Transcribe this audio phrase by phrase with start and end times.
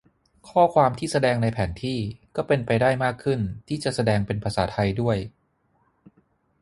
[0.49, 1.99] ข้อความที่แสดงในแผนที่
[2.35, 5.17] ก็เป็นไปได้มากขึ้นที่จะแสดงเป็นภาษาไทยด้วย